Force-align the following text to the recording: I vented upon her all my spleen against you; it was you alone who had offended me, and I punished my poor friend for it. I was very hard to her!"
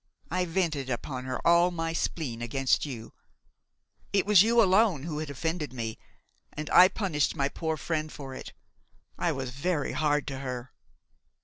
I 0.31 0.45
vented 0.45 0.89
upon 0.89 1.25
her 1.25 1.39
all 1.45 1.69
my 1.69 1.93
spleen 1.93 2.41
against 2.41 2.87
you; 2.87 3.13
it 4.11 4.25
was 4.25 4.41
you 4.41 4.59
alone 4.59 5.03
who 5.03 5.19
had 5.19 5.29
offended 5.29 5.73
me, 5.73 5.99
and 6.53 6.71
I 6.71 6.87
punished 6.87 7.35
my 7.35 7.49
poor 7.49 7.77
friend 7.77 8.11
for 8.11 8.33
it. 8.33 8.53
I 9.19 9.31
was 9.31 9.51
very 9.51 9.91
hard 9.91 10.25
to 10.29 10.39
her!" 10.39 10.73